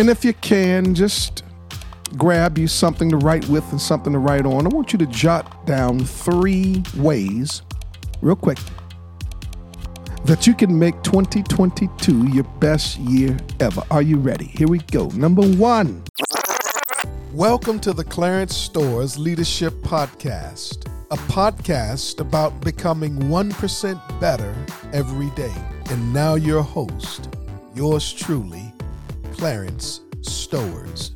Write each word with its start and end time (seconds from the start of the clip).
And 0.00 0.08
if 0.08 0.24
you 0.24 0.32
can, 0.32 0.94
just 0.94 1.44
grab 2.16 2.56
you 2.56 2.66
something 2.68 3.10
to 3.10 3.18
write 3.18 3.46
with 3.50 3.70
and 3.70 3.78
something 3.78 4.14
to 4.14 4.18
write 4.18 4.46
on. 4.46 4.64
I 4.64 4.70
want 4.70 4.94
you 4.94 4.98
to 4.98 5.04
jot 5.04 5.66
down 5.66 6.00
three 6.00 6.82
ways, 6.96 7.60
real 8.22 8.34
quick, 8.34 8.56
that 10.24 10.46
you 10.46 10.54
can 10.54 10.78
make 10.78 10.94
2022 11.02 12.28
your 12.28 12.44
best 12.60 12.98
year 13.00 13.36
ever. 13.60 13.82
Are 13.90 14.00
you 14.00 14.16
ready? 14.16 14.46
Here 14.46 14.68
we 14.68 14.78
go. 14.78 15.08
Number 15.08 15.46
one. 15.46 16.02
Welcome 17.34 17.78
to 17.80 17.92
the 17.92 18.04
Clarence 18.04 18.56
Stowers 18.56 19.18
Leadership 19.18 19.74
Podcast, 19.82 20.86
a 21.10 21.16
podcast 21.30 22.20
about 22.20 22.58
becoming 22.62 23.18
1% 23.18 24.18
better 24.18 24.56
every 24.94 25.28
day. 25.32 25.54
And 25.90 26.10
now, 26.14 26.36
your 26.36 26.62
host, 26.62 27.28
yours 27.74 28.10
truly, 28.10 28.69
Clarence 29.40 30.02
Stowers. 30.20 31.12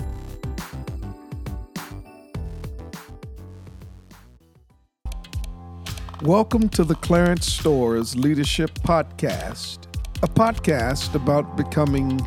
Welcome 6.22 6.70
to 6.70 6.84
the 6.84 6.94
Clarence 7.02 7.46
Stowers 7.54 8.16
Leadership 8.16 8.70
Podcast, 8.78 9.80
a 10.22 10.26
podcast 10.26 11.14
about 11.14 11.58
becoming 11.58 12.18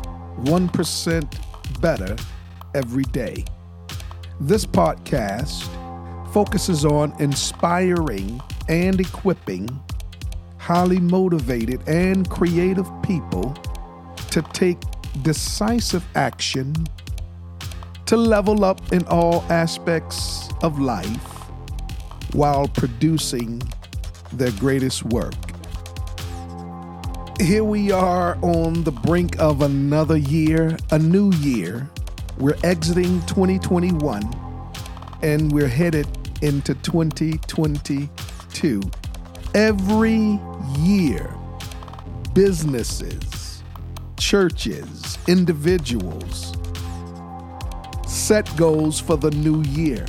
1% 0.44 1.80
better 1.80 2.14
every 2.76 3.02
day. 3.02 3.44
This 4.38 4.64
podcast 4.64 5.64
focuses 6.32 6.84
on 6.84 7.12
inspiring 7.20 8.40
and 8.68 9.00
equipping 9.00 9.68
highly 10.58 11.00
motivated 11.00 11.82
and 11.88 12.30
creative 12.30 12.88
people 13.02 13.52
to 14.30 14.42
take 14.52 14.78
decisive 15.22 16.04
action 16.14 16.74
to 18.06 18.16
level 18.16 18.64
up 18.64 18.92
in 18.92 19.04
all 19.06 19.44
aspects 19.50 20.48
of 20.62 20.80
life 20.80 21.22
while 22.32 22.66
producing 22.68 23.62
their 24.32 24.52
greatest 24.52 25.04
work. 25.04 25.34
Here 27.40 27.62
we 27.62 27.92
are 27.92 28.36
on 28.42 28.82
the 28.82 28.90
brink 28.90 29.38
of 29.38 29.62
another 29.62 30.16
year, 30.16 30.76
a 30.90 30.98
new 30.98 31.30
year. 31.34 31.88
We're 32.38 32.58
exiting 32.64 33.20
2021 33.26 34.28
and 35.22 35.52
we're 35.52 35.68
headed 35.68 36.08
into 36.42 36.74
2022. 36.74 38.80
Every 39.54 40.40
year, 40.78 41.32
businesses, 42.34 43.62
churches, 44.18 45.07
individuals 45.28 46.56
set 48.06 48.50
goals 48.56 48.98
for 48.98 49.16
the 49.16 49.30
new 49.30 49.62
year. 49.62 50.04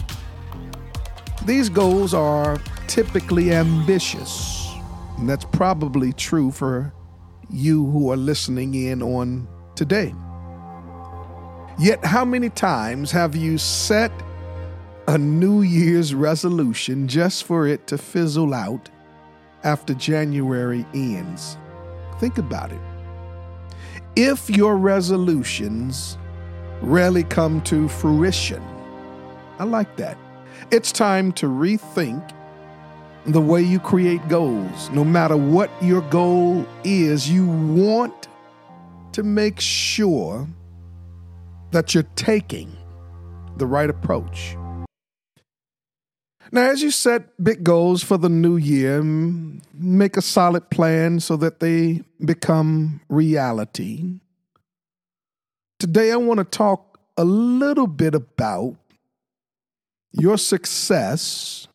These 1.46 1.70
goals 1.70 2.14
are 2.14 2.58
typically 2.88 3.54
ambitious, 3.54 4.74
and 5.18 5.30
that's 5.30 5.46
probably 5.46 6.14
true 6.14 6.52
for 6.52 6.94
you 7.50 7.86
who 7.92 8.12
are 8.12 8.18
listening 8.18 8.74
in 8.74 9.04
on 9.04 9.48
today. 9.76 10.14
Yet, 11.78 12.04
how 12.04 12.26
many 12.26 12.50
times 12.50 13.12
have 13.12 13.36
you 13.36 13.58
set 13.58 14.12
a 15.08 15.18
New 15.18 15.62
Year's 15.62 16.14
resolution 16.14 17.08
just 17.08 17.44
for 17.44 17.68
it 17.68 17.88
to 17.88 17.98
fizzle 17.98 18.54
out 18.54 18.90
after 19.64 19.94
January 19.94 20.86
ends? 20.94 21.58
Think 22.20 22.38
about 22.38 22.72
it. 22.72 22.89
If 24.22 24.50
your 24.50 24.76
resolutions 24.76 26.18
rarely 26.82 27.24
come 27.24 27.62
to 27.62 27.88
fruition, 27.88 28.62
I 29.60 29.64
like 29.64 29.96
that. 29.96 30.18
It's 30.72 30.92
time 30.92 31.32
to 31.40 31.46
rethink 31.46 32.30
the 33.26 33.40
way 33.40 33.62
you 33.62 33.80
create 33.80 34.28
goals. 34.28 34.90
No 34.90 35.06
matter 35.06 35.38
what 35.38 35.72
your 35.82 36.02
goal 36.02 36.66
is, 36.84 37.32
you 37.32 37.48
want 37.48 38.28
to 39.14 39.24
make 39.24 39.58
sure 39.62 40.46
that 41.72 41.94
you're 41.94 42.04
taking 42.18 42.76
the 43.56 43.66
right 43.66 43.90
approach. 43.90 44.58
Now, 46.52 46.72
as 46.72 46.82
you 46.82 46.90
set 46.90 47.44
big 47.44 47.64
goals 47.64 48.04
for 48.04 48.18
the 48.18 48.30
new 48.30 48.58
year, 48.58 49.04
make 49.04 50.18
a 50.18 50.22
solid 50.22 50.70
plan 50.72 51.20
so 51.20 51.38
that 51.38 51.60
they 51.60 52.02
become 52.24 53.02
reality. 53.08 54.20
Today, 55.80 56.12
I 56.12 56.16
want 56.16 56.40
to 56.40 56.44
talk 56.44 57.00
a 57.18 57.24
little 57.24 57.86
bit 57.86 58.16
about 58.16 58.76
your 60.12 60.38
success 60.38 61.68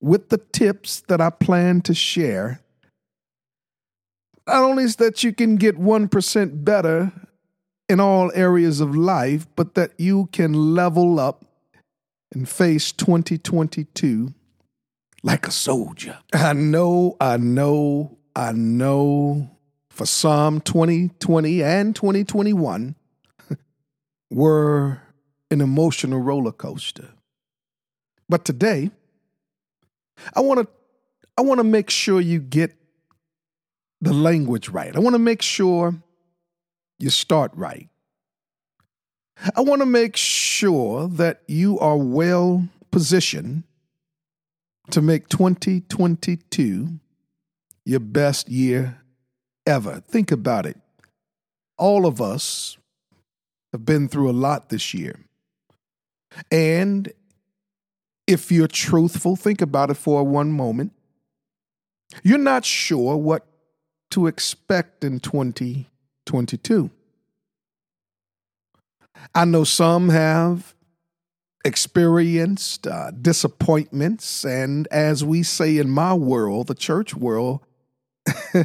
with 0.00 0.30
the 0.30 0.38
tips 0.38 1.02
that 1.08 1.20
I 1.20 1.28
plan 1.28 1.82
to 1.82 1.94
share. 1.94 2.60
Not 4.46 4.62
only 4.62 4.84
is 4.84 4.96
that 4.96 5.22
you 5.22 5.32
can 5.32 5.56
get 5.56 5.78
1% 5.78 6.64
better 6.64 7.12
in 7.88 8.00
all 8.00 8.32
areas 8.34 8.80
of 8.80 8.96
life, 8.96 9.46
but 9.56 9.74
that 9.74 9.92
you 9.98 10.26
can 10.32 10.74
level 10.74 11.20
up 11.20 11.44
and 12.34 12.48
face 12.48 12.92
2022 12.92 14.34
like 15.22 15.46
a 15.46 15.50
soldier. 15.50 16.18
I 16.32 16.52
know, 16.52 17.16
I 17.20 17.38
know, 17.38 18.18
I 18.36 18.52
know 18.52 19.50
for 19.88 20.06
some 20.06 20.60
2020 20.60 21.62
and 21.62 21.96
2021 21.96 22.94
were 24.30 25.00
an 25.50 25.60
emotional 25.60 26.20
roller 26.20 26.52
coaster. 26.52 27.08
But 28.28 28.44
today, 28.44 28.90
I 30.34 30.40
want 30.40 30.60
to 30.60 30.68
I 31.36 31.42
want 31.42 31.58
to 31.58 31.64
make 31.64 31.90
sure 31.90 32.20
you 32.20 32.38
get 32.38 32.74
the 34.00 34.12
language 34.12 34.68
right. 34.68 34.94
I 34.94 35.00
want 35.00 35.14
to 35.14 35.18
make 35.18 35.42
sure 35.42 35.94
you 36.98 37.10
start 37.10 37.50
right. 37.54 37.88
I 39.56 39.62
want 39.62 39.80
to 39.82 39.86
make 39.86 40.16
sure 40.16 40.43
that 40.70 41.42
you 41.46 41.78
are 41.78 41.96
well 41.96 42.68
positioned 42.90 43.64
to 44.90 45.00
make 45.00 45.28
2022 45.28 47.00
your 47.84 48.00
best 48.00 48.48
year 48.48 49.00
ever. 49.66 50.00
Think 50.00 50.30
about 50.30 50.66
it. 50.66 50.78
All 51.76 52.06
of 52.06 52.20
us 52.20 52.76
have 53.72 53.84
been 53.84 54.08
through 54.08 54.30
a 54.30 54.32
lot 54.32 54.68
this 54.68 54.94
year. 54.94 55.18
And 56.50 57.12
if 58.26 58.50
you're 58.50 58.68
truthful, 58.68 59.36
think 59.36 59.60
about 59.60 59.90
it 59.90 59.94
for 59.94 60.24
one 60.24 60.52
moment. 60.52 60.92
You're 62.22 62.38
not 62.38 62.64
sure 62.64 63.16
what 63.16 63.46
to 64.10 64.26
expect 64.26 65.02
in 65.04 65.20
2022. 65.20 66.90
I 69.34 69.44
know 69.44 69.64
some 69.64 70.08
have 70.08 70.74
experienced 71.64 72.86
uh, 72.86 73.10
disappointments, 73.12 74.44
and 74.44 74.86
as 74.88 75.24
we 75.24 75.42
say 75.42 75.78
in 75.78 75.88
my 75.90 76.14
world, 76.14 76.66
the 76.66 76.74
church 76.74 77.14
world, 77.14 77.60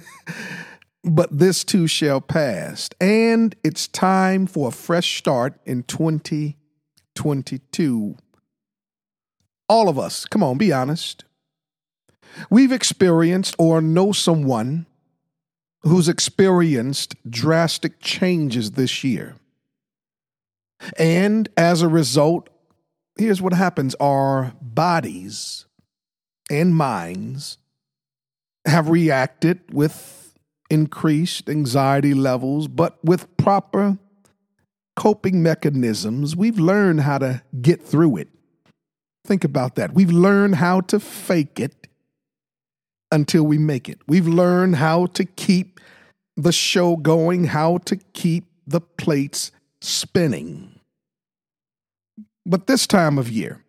but 1.03 1.37
this 1.37 1.63
too 1.63 1.87
shall 1.87 2.21
pass. 2.21 2.89
And 2.99 3.55
it's 3.63 3.87
time 3.87 4.47
for 4.47 4.69
a 4.69 4.71
fresh 4.71 5.17
start 5.17 5.59
in 5.65 5.83
2022 5.83 8.15
all 9.69 9.87
of 9.87 9.99
us, 9.99 10.25
come 10.25 10.43
on, 10.43 10.57
be 10.57 10.73
honest. 10.73 11.23
We've 12.49 12.71
experienced 12.71 13.55
or 13.59 13.81
know 13.81 14.11
someone 14.11 14.87
who's 15.81 16.09
experienced 16.09 17.15
drastic 17.29 18.01
changes 18.01 18.71
this 18.71 19.03
year. 19.03 19.35
And 20.97 21.49
as 21.57 21.81
a 21.81 21.87
result, 21.87 22.49
here's 23.17 23.41
what 23.41 23.53
happens 23.53 23.95
our 23.95 24.53
bodies 24.61 25.65
and 26.49 26.75
minds 26.75 27.57
have 28.65 28.89
reacted 28.89 29.59
with 29.71 30.37
increased 30.69 31.49
anxiety 31.49 32.13
levels, 32.13 32.67
but 32.67 33.03
with 33.03 33.35
proper 33.37 33.97
coping 34.95 35.41
mechanisms, 35.41 36.35
we've 36.35 36.59
learned 36.59 37.01
how 37.01 37.17
to 37.17 37.41
get 37.61 37.81
through 37.81 38.17
it. 38.17 38.27
Think 39.25 39.43
about 39.43 39.75
that. 39.75 39.93
We've 39.93 40.11
learned 40.11 40.55
how 40.55 40.81
to 40.81 40.99
fake 40.99 41.59
it 41.59 41.87
until 43.11 43.43
we 43.43 43.57
make 43.57 43.89
it. 43.89 43.99
We've 44.07 44.27
learned 44.27 44.75
how 44.75 45.07
to 45.07 45.25
keep 45.25 45.79
the 46.35 46.51
show 46.51 46.95
going, 46.95 47.45
how 47.45 47.79
to 47.79 47.97
keep 48.13 48.45
the 48.65 48.81
plates 48.81 49.51
spinning. 49.81 50.78
But 52.49 52.65
this 52.65 52.87
time 52.87 53.19
of 53.19 53.29
year, 53.29 53.63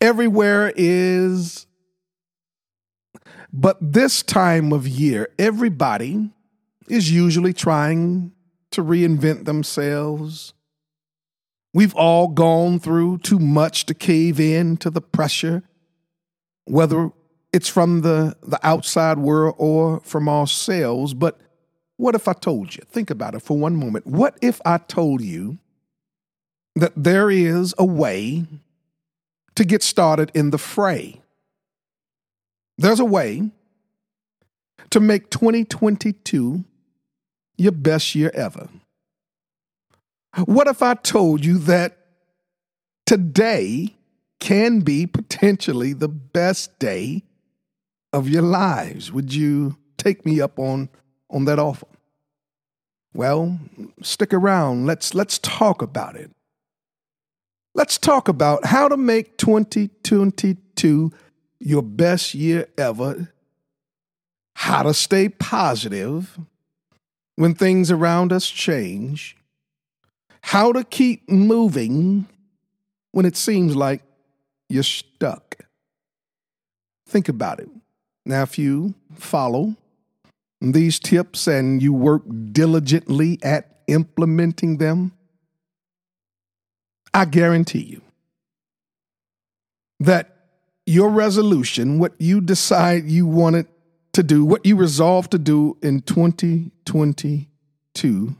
everywhere 0.00 0.72
is, 0.74 1.68
but 3.52 3.76
this 3.80 4.24
time 4.24 4.72
of 4.72 4.88
year, 4.88 5.28
everybody 5.38 6.30
is 6.88 7.12
usually 7.12 7.52
trying 7.52 8.32
to 8.72 8.82
reinvent 8.82 9.44
themselves. 9.44 10.54
We've 11.72 11.94
all 11.94 12.26
gone 12.26 12.80
through 12.80 13.18
too 13.18 13.38
much 13.38 13.86
to 13.86 13.94
cave 13.94 14.40
in 14.40 14.76
to 14.78 14.90
the 14.90 15.00
pressure, 15.00 15.62
whether 16.64 17.12
it's 17.52 17.68
from 17.68 18.00
the, 18.00 18.36
the 18.42 18.58
outside 18.66 19.18
world 19.18 19.54
or 19.56 20.00
from 20.00 20.28
ourselves. 20.28 21.14
But 21.14 21.40
what 21.96 22.16
if 22.16 22.26
I 22.26 22.32
told 22.32 22.74
you? 22.74 22.82
Think 22.90 23.08
about 23.08 23.36
it 23.36 23.40
for 23.42 23.56
one 23.56 23.76
moment. 23.76 24.04
What 24.04 24.36
if 24.42 24.60
I 24.64 24.78
told 24.78 25.20
you 25.20 25.58
that 26.74 26.92
there 26.96 27.30
is 27.30 27.74
a 27.78 27.84
way 27.84 28.46
to 29.54 29.64
get 29.64 29.82
started 29.82 30.30
in 30.34 30.50
the 30.50 30.58
fray? 30.58 31.20
There's 32.78 33.00
a 33.00 33.04
way 33.04 33.50
to 34.90 35.00
make 35.00 35.30
2022 35.30 36.64
your 37.56 37.72
best 37.72 38.14
year 38.14 38.30
ever. 38.34 38.68
What 40.44 40.66
if 40.66 40.82
I 40.82 40.94
told 40.94 41.44
you 41.44 41.58
that 41.58 41.98
today 43.06 43.94
can 44.40 44.80
be 44.80 45.06
potentially 45.06 45.92
the 45.92 46.08
best 46.08 46.78
day 46.78 47.22
of 48.12 48.28
your 48.28 48.42
lives? 48.42 49.12
Would 49.12 49.34
you 49.34 49.76
take 49.98 50.24
me 50.24 50.40
up 50.40 50.58
on, 50.58 50.88
on 51.30 51.44
that 51.44 51.58
offer? 51.58 51.86
Well, 53.14 53.58
stick 54.00 54.32
around. 54.32 54.86
Let's, 54.86 55.14
let's 55.14 55.38
talk 55.38 55.82
about 55.82 56.16
it. 56.16 56.30
Let's 57.74 57.96
talk 57.96 58.28
about 58.28 58.66
how 58.66 58.88
to 58.88 58.96
make 58.96 59.38
2022 59.38 61.12
your 61.58 61.82
best 61.82 62.34
year 62.34 62.68
ever, 62.76 63.32
how 64.56 64.82
to 64.82 64.92
stay 64.92 65.30
positive 65.30 66.38
when 67.36 67.54
things 67.54 67.90
around 67.90 68.30
us 68.32 68.48
change, 68.48 69.36
how 70.42 70.72
to 70.72 70.84
keep 70.84 71.30
moving 71.30 72.26
when 73.12 73.24
it 73.24 73.36
seems 73.36 73.74
like 73.74 74.02
you're 74.68 74.82
stuck. 74.82 75.56
Think 77.06 77.28
about 77.28 77.60
it. 77.60 77.68
Now, 78.26 78.42
if 78.42 78.58
you 78.58 78.94
follow 79.14 79.76
these 80.60 80.98
tips 80.98 81.46
and 81.46 81.82
you 81.82 81.92
work 81.92 82.22
diligently 82.52 83.38
at 83.42 83.80
implementing 83.86 84.76
them, 84.76 85.12
I 87.14 87.26
guarantee 87.26 87.82
you 87.82 88.02
that 90.00 90.34
your 90.86 91.10
resolution, 91.10 91.98
what 91.98 92.14
you 92.18 92.40
decide 92.40 93.04
you 93.04 93.26
wanted 93.26 93.66
to 94.12 94.22
do, 94.22 94.44
what 94.44 94.66
you 94.66 94.76
resolve 94.76 95.30
to 95.30 95.38
do 95.38 95.76
in 95.82 96.00
2022, 96.00 98.36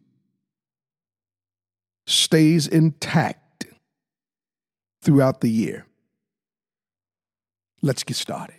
stays 2.07 2.67
intact 2.67 3.67
throughout 5.03 5.41
the 5.41 5.51
year. 5.51 5.87
Let's 7.81 8.05
get 8.05 8.17
started. 8.17 8.57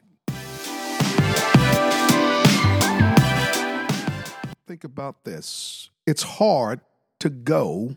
Think 4.67 4.83
about 4.83 5.23
this 5.23 5.89
it's 6.05 6.23
hard 6.23 6.81
to 7.19 7.29
go 7.29 7.95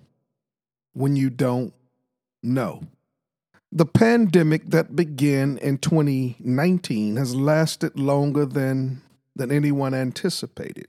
when 0.92 1.16
you 1.16 1.30
don't 1.30 1.74
know. 2.46 2.84
The 3.72 3.86
pandemic 3.86 4.70
that 4.70 4.96
began 4.96 5.58
in 5.58 5.78
2019 5.78 7.16
has 7.16 7.34
lasted 7.34 7.98
longer 7.98 8.46
than, 8.46 9.02
than 9.34 9.50
anyone 9.50 9.92
anticipated. 9.92 10.88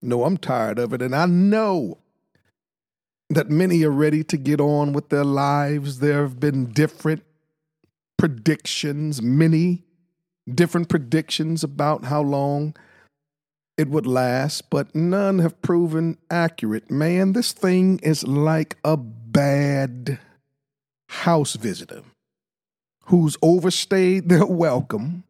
No, 0.00 0.24
I'm 0.24 0.36
tired 0.36 0.78
of 0.78 0.92
it, 0.92 1.02
and 1.02 1.14
I 1.14 1.26
know 1.26 1.98
that 3.30 3.50
many 3.50 3.82
are 3.84 3.90
ready 3.90 4.22
to 4.24 4.36
get 4.36 4.60
on 4.60 4.92
with 4.92 5.08
their 5.08 5.24
lives. 5.24 5.98
There 5.98 6.22
have 6.22 6.38
been 6.38 6.72
different 6.72 7.24
predictions, 8.16 9.20
many 9.20 9.82
different 10.52 10.88
predictions 10.88 11.64
about 11.64 12.04
how 12.04 12.22
long 12.22 12.76
it 13.76 13.88
would 13.88 14.06
last, 14.06 14.70
but 14.70 14.94
none 14.94 15.40
have 15.40 15.60
proven 15.62 16.16
accurate. 16.30 16.90
Man, 16.90 17.32
this 17.32 17.52
thing 17.52 17.98
is 18.02 18.26
like 18.26 18.76
a 18.84 18.96
bad 18.96 20.18
house 21.08 21.54
visitor 21.54 22.02
who's 23.06 23.36
overstayed 23.42 24.28
their 24.28 24.46
welcome, 24.46 25.24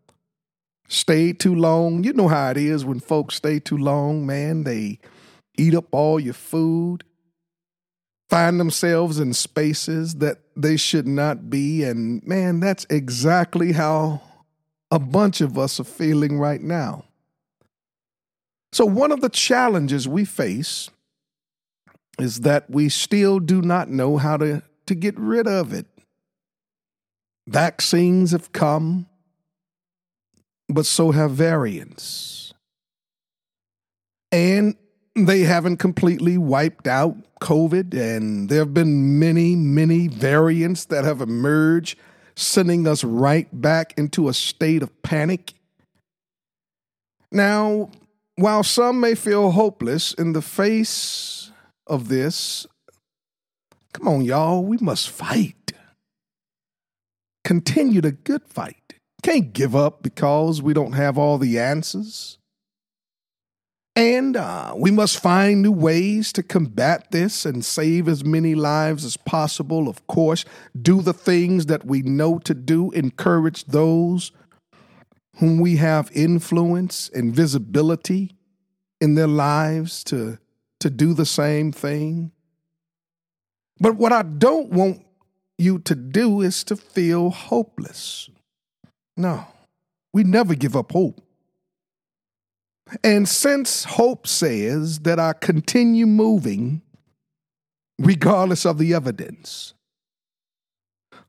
stayed 0.88 1.40
too 1.40 1.54
long. 1.54 2.04
You 2.04 2.12
know 2.12 2.28
how 2.28 2.50
it 2.50 2.56
is 2.56 2.84
when 2.84 3.00
folks 3.00 3.36
stay 3.36 3.58
too 3.58 3.78
long, 3.78 4.26
man. 4.26 4.64
They 4.64 4.98
eat 5.56 5.74
up 5.74 5.86
all 5.92 6.18
your 6.20 6.34
food, 6.34 7.04
find 8.28 8.58
themselves 8.58 9.18
in 9.18 9.32
spaces 9.32 10.16
that 10.16 10.38
they 10.56 10.76
should 10.76 11.06
not 11.06 11.50
be. 11.50 11.84
And 11.84 12.26
man, 12.26 12.60
that's 12.60 12.86
exactly 12.90 13.72
how 13.72 14.20
a 14.90 14.98
bunch 14.98 15.40
of 15.40 15.58
us 15.58 15.80
are 15.80 15.84
feeling 15.84 16.38
right 16.38 16.60
now. 16.60 17.04
So, 18.72 18.84
one 18.84 19.12
of 19.12 19.20
the 19.20 19.28
challenges 19.28 20.08
we 20.08 20.24
face 20.24 20.90
is 22.18 22.40
that 22.40 22.68
we 22.68 22.88
still 22.88 23.38
do 23.40 23.62
not 23.62 23.88
know 23.88 24.16
how 24.16 24.36
to 24.36 24.62
to 24.86 24.94
get 24.94 25.18
rid 25.18 25.46
of 25.46 25.72
it. 25.72 25.86
Vaccines 27.46 28.32
have 28.32 28.52
come, 28.52 29.06
but 30.68 30.86
so 30.86 31.10
have 31.10 31.32
variants. 31.32 32.54
And 34.32 34.76
they 35.14 35.40
haven't 35.40 35.76
completely 35.76 36.38
wiped 36.38 36.88
out 36.88 37.16
COVID, 37.40 37.94
and 37.94 38.48
there 38.48 38.60
have 38.60 38.74
been 38.74 39.18
many, 39.18 39.54
many 39.54 40.08
variants 40.08 40.86
that 40.86 41.04
have 41.04 41.20
emerged, 41.20 41.98
sending 42.34 42.88
us 42.88 43.04
right 43.04 43.48
back 43.60 43.94
into 43.96 44.28
a 44.28 44.34
state 44.34 44.82
of 44.82 45.02
panic. 45.02 45.54
Now, 47.30 47.90
while 48.36 48.62
some 48.62 48.98
may 49.00 49.14
feel 49.14 49.52
hopeless 49.52 50.14
in 50.14 50.32
the 50.32 50.42
face 50.42 51.52
of 51.86 52.08
this, 52.08 52.66
Come 53.94 54.08
on, 54.08 54.22
y'all. 54.22 54.62
We 54.62 54.76
must 54.80 55.08
fight. 55.08 55.72
Continue 57.44 58.00
the 58.00 58.12
good 58.12 58.42
fight. 58.46 58.94
Can't 59.22 59.52
give 59.52 59.74
up 59.74 60.02
because 60.02 60.60
we 60.60 60.74
don't 60.74 60.92
have 60.92 61.16
all 61.16 61.38
the 61.38 61.58
answers. 61.58 62.38
And 63.96 64.36
uh, 64.36 64.74
we 64.76 64.90
must 64.90 65.20
find 65.20 65.62
new 65.62 65.70
ways 65.70 66.32
to 66.32 66.42
combat 66.42 67.12
this 67.12 67.46
and 67.46 67.64
save 67.64 68.08
as 68.08 68.24
many 68.24 68.56
lives 68.56 69.04
as 69.04 69.16
possible. 69.16 69.88
Of 69.88 70.04
course, 70.08 70.44
do 70.80 71.00
the 71.00 71.12
things 71.12 71.66
that 71.66 71.86
we 71.86 72.02
know 72.02 72.40
to 72.40 72.54
do, 72.54 72.90
encourage 72.90 73.64
those 73.66 74.32
whom 75.36 75.60
we 75.60 75.76
have 75.76 76.10
influence 76.12 77.08
and 77.14 77.34
visibility 77.34 78.32
in 79.00 79.14
their 79.14 79.28
lives 79.28 80.02
to, 80.04 80.38
to 80.80 80.90
do 80.90 81.14
the 81.14 81.26
same 81.26 81.70
thing. 81.70 82.32
But 83.78 83.96
what 83.96 84.12
I 84.12 84.22
don't 84.22 84.70
want 84.70 85.04
you 85.58 85.78
to 85.80 85.94
do 85.94 86.40
is 86.40 86.64
to 86.64 86.76
feel 86.76 87.30
hopeless. 87.30 88.28
No, 89.16 89.46
we 90.12 90.24
never 90.24 90.54
give 90.54 90.76
up 90.76 90.92
hope. 90.92 91.20
And 93.02 93.28
since 93.28 93.84
hope 93.84 94.26
says 94.26 95.00
that 95.00 95.18
I 95.18 95.32
continue 95.32 96.06
moving 96.06 96.82
regardless 97.98 98.66
of 98.66 98.78
the 98.78 98.94
evidence, 98.94 99.74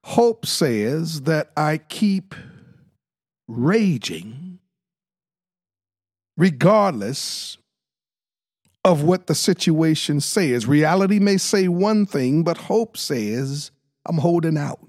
hope 0.04 0.46
says 0.46 1.22
that 1.22 1.52
I 1.56 1.78
keep 1.78 2.36
raging 3.48 4.60
regardless 6.38 7.58
of 8.86 9.04
what 9.04 9.26
the 9.26 9.34
situation 9.34 10.22
says. 10.22 10.68
Reality 10.68 11.18
may 11.18 11.38
say 11.38 11.68
one 11.68 12.06
thing, 12.06 12.44
but 12.44 12.56
hope 12.56 12.96
says, 12.96 13.72
I'm 14.06 14.20
holding 14.20 14.58
out. 14.58 14.80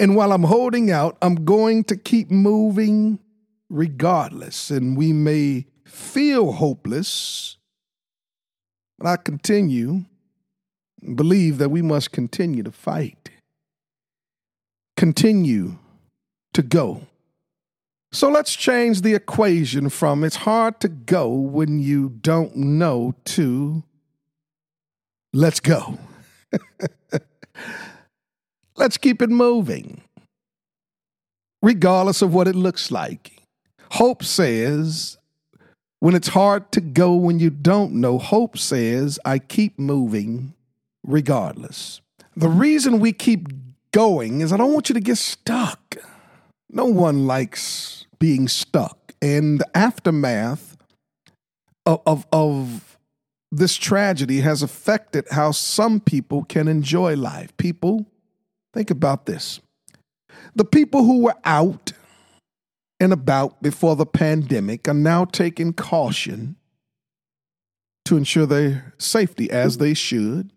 And 0.00 0.16
while 0.16 0.32
I'm 0.32 0.42
holding 0.42 0.90
out, 0.90 1.16
I'm 1.22 1.44
going 1.44 1.84
to 1.84 1.96
keep 1.96 2.28
moving 2.28 3.20
regardless. 3.70 4.70
And 4.70 4.96
we 4.96 5.12
may 5.12 5.66
feel 5.86 6.50
hopeless, 6.50 7.56
but 8.98 9.06
I 9.06 9.16
continue, 9.16 10.04
believe 11.14 11.58
that 11.58 11.70
we 11.70 11.82
must 11.82 12.10
continue 12.10 12.64
to 12.64 12.72
fight, 12.72 13.30
continue 14.96 15.78
to 16.52 16.62
go. 16.62 17.06
So 18.10 18.30
let's 18.30 18.56
change 18.56 19.02
the 19.02 19.14
equation 19.14 19.90
from 19.90 20.24
it's 20.24 20.36
hard 20.36 20.80
to 20.80 20.88
go 20.88 21.28
when 21.28 21.78
you 21.78 22.08
don't 22.08 22.56
know 22.56 23.14
to 23.26 23.84
let's 25.34 25.60
go. 25.60 25.98
let's 28.76 28.96
keep 28.96 29.20
it 29.20 29.28
moving, 29.28 30.00
regardless 31.62 32.22
of 32.22 32.32
what 32.32 32.48
it 32.48 32.56
looks 32.56 32.90
like. 32.90 33.42
Hope 33.92 34.22
says 34.22 35.18
When 36.00 36.14
it's 36.14 36.28
hard 36.28 36.70
to 36.72 36.80
go 36.80 37.14
when 37.14 37.40
you 37.40 37.50
don't 37.50 37.92
know, 37.94 38.18
hope 38.18 38.56
says, 38.56 39.18
I 39.24 39.38
keep 39.38 39.78
moving 39.78 40.54
regardless. 41.02 42.00
The 42.36 42.48
reason 42.48 43.00
we 43.00 43.12
keep 43.12 43.48
going 43.92 44.40
is 44.40 44.52
I 44.52 44.56
don't 44.56 44.72
want 44.72 44.88
you 44.88 44.94
to 44.94 45.00
get 45.00 45.18
stuck. 45.18 45.96
No 46.70 46.84
one 46.84 47.26
likes 47.26 47.97
being 48.18 48.48
stuck. 48.48 49.14
And 49.20 49.60
the 49.60 49.76
aftermath 49.76 50.76
of, 51.86 52.00
of, 52.06 52.26
of 52.32 52.98
this 53.50 53.76
tragedy 53.76 54.40
has 54.40 54.62
affected 54.62 55.26
how 55.30 55.52
some 55.52 56.00
people 56.00 56.44
can 56.44 56.68
enjoy 56.68 57.16
life. 57.16 57.56
People, 57.56 58.06
think 58.74 58.90
about 58.90 59.26
this. 59.26 59.60
The 60.54 60.64
people 60.64 61.04
who 61.04 61.22
were 61.22 61.36
out 61.44 61.92
and 63.00 63.12
about 63.12 63.62
before 63.62 63.96
the 63.96 64.06
pandemic 64.06 64.88
are 64.88 64.94
now 64.94 65.24
taking 65.24 65.72
caution 65.72 66.56
to 68.04 68.16
ensure 68.16 68.46
their 68.46 68.94
safety 68.98 69.50
as 69.50 69.78
they 69.78 69.94
should. 69.94 70.50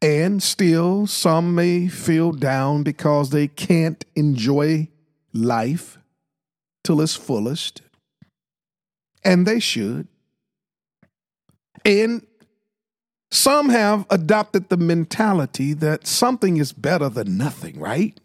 And 0.00 0.42
still, 0.42 1.06
some 1.06 1.54
may 1.54 1.88
feel 1.88 2.32
down 2.32 2.82
because 2.82 3.30
they 3.30 3.48
can't 3.48 4.04
enjoy 4.14 4.88
life 5.32 5.98
till 6.84 7.00
its 7.00 7.14
fullest. 7.14 7.82
And 9.24 9.46
they 9.46 9.60
should. 9.60 10.08
And 11.84 12.26
some 13.30 13.68
have 13.68 14.06
adopted 14.10 14.68
the 14.68 14.76
mentality 14.76 15.74
that 15.74 16.06
something 16.06 16.56
is 16.56 16.72
better 16.72 17.08
than 17.08 17.36
nothing, 17.36 17.78
right? 17.78 18.18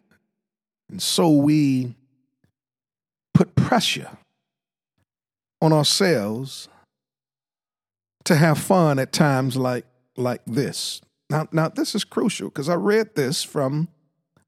And 0.89 1.01
so 1.01 1.29
we 1.29 1.95
put 3.33 3.55
pressure 3.55 4.17
on 5.61 5.73
ourselves 5.73 6.69
to 8.25 8.35
have 8.35 8.57
fun 8.57 8.99
at 8.99 9.11
times 9.11 9.57
like 9.57 9.85
like 10.15 10.41
this. 10.45 11.01
Now, 11.29 11.47
now 11.51 11.69
this 11.69 11.95
is 11.95 12.03
crucial 12.03 12.49
because 12.49 12.69
I 12.69 12.75
read 12.75 13.15
this 13.15 13.43
from 13.43 13.87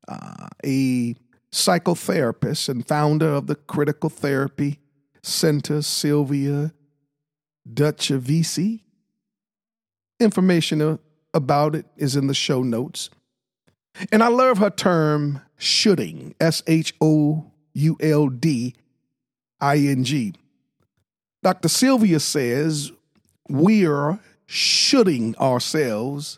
uh, 0.08 0.48
a 0.64 1.16
psychotherapist 1.56 2.68
and 2.68 2.86
founder 2.86 3.30
of 3.30 3.48
the 3.48 3.56
Critical 3.56 4.10
Therapy 4.10 4.78
Center, 5.24 5.82
Silvia 5.82 6.74
Dutchevici. 7.68 8.82
Information 10.20 11.00
about 11.34 11.76
it 11.76 11.86
is 11.96 12.18
in 12.18 12.28
the 12.28 12.34
show 12.34 12.62
notes. 12.62 13.10
And 14.12 14.22
I 14.22 14.28
love 14.28 14.58
her 14.58 14.70
term 14.70 15.42
shoulding, 15.56 16.36
S 16.42 16.62
H 16.68 16.94
O 17.00 17.50
U 17.74 17.98
L 18.02 18.28
D 18.28 18.76
I 19.62 19.78
N 19.78 20.04
G. 20.04 20.34
Dr. 21.42 21.70
Silvia 21.70 22.20
says 22.20 22.92
we're 23.48 24.20
shoulding 24.46 25.38
ourselves, 25.38 26.38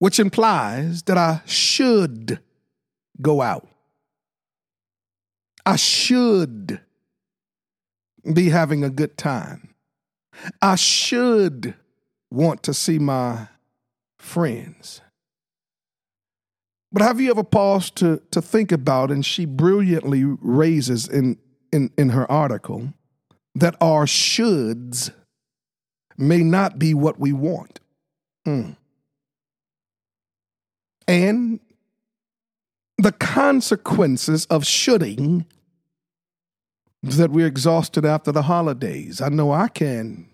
which 0.00 0.18
implies 0.18 1.04
that 1.04 1.16
I 1.16 1.42
should 1.46 2.40
go 3.20 3.42
out. 3.42 3.66
I 5.66 5.76
should 5.76 6.80
be 8.32 8.48
having 8.48 8.84
a 8.84 8.90
good 8.90 9.16
time. 9.16 9.74
I 10.62 10.76
should 10.76 11.74
want 12.30 12.62
to 12.64 12.74
see 12.74 12.98
my 12.98 13.48
friends. 14.18 15.00
But 16.90 17.02
have 17.02 17.20
you 17.20 17.30
ever 17.30 17.44
paused 17.44 17.96
to, 17.96 18.22
to 18.30 18.40
think 18.40 18.72
about, 18.72 19.10
and 19.10 19.24
she 19.24 19.44
brilliantly 19.44 20.24
raises 20.24 21.06
in, 21.06 21.38
in, 21.70 21.90
in 21.98 22.10
her 22.10 22.30
article, 22.30 22.94
that 23.54 23.76
our 23.80 24.06
shoulds 24.06 25.10
may 26.16 26.42
not 26.42 26.78
be 26.78 26.94
what 26.94 27.18
we 27.18 27.32
want. 27.32 27.80
Mm. 28.46 28.76
And 31.06 31.60
the 32.98 33.12
consequences 33.12 34.44
of 34.46 34.66
shoulding 34.66 35.46
that 37.02 37.30
we're 37.30 37.46
exhausted 37.46 38.04
after 38.04 38.32
the 38.32 38.42
holidays. 38.42 39.20
I 39.20 39.28
know 39.28 39.52
I 39.52 39.68
can 39.68 40.28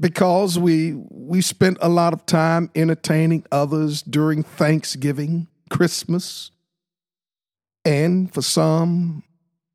because 0.00 0.58
we 0.58 0.94
we 1.10 1.40
spent 1.40 1.78
a 1.80 1.88
lot 1.88 2.12
of 2.12 2.26
time 2.26 2.70
entertaining 2.74 3.46
others 3.52 4.02
during 4.02 4.42
Thanksgiving, 4.42 5.46
Christmas, 5.70 6.50
and 7.84 8.32
for 8.34 8.42
some 8.42 9.22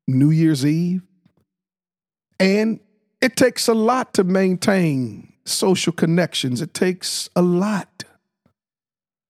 New 0.06 0.30
Year's 0.30 0.64
Eve. 0.66 1.02
And 2.38 2.78
it 3.20 3.36
takes 3.36 3.68
a 3.68 3.74
lot 3.74 4.14
to 4.14 4.24
maintain 4.24 5.32
social 5.46 5.92
connections. 5.92 6.60
It 6.60 6.74
takes 6.74 7.30
a 7.34 7.42
lot 7.42 8.04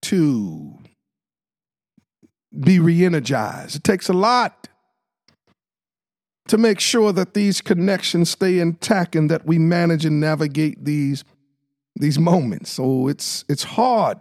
to 0.03 0.78
be 2.57 2.79
re-energized. 2.79 3.75
It 3.75 3.83
takes 3.83 4.09
a 4.09 4.13
lot 4.13 4.67
to 6.47 6.57
make 6.57 6.79
sure 6.79 7.13
that 7.13 7.35
these 7.35 7.61
connections 7.61 8.31
stay 8.31 8.59
intact 8.59 9.15
and 9.15 9.29
that 9.29 9.45
we 9.45 9.59
manage 9.59 10.05
and 10.05 10.19
navigate 10.19 10.83
these 10.83 11.23
these 11.95 12.17
moments. 12.17 12.71
So 12.71 13.07
it's 13.07 13.45
it's 13.47 13.63
hard 13.63 14.19